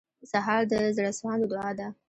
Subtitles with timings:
[0.31, 1.87] سهار د زړسواندو دعا ده.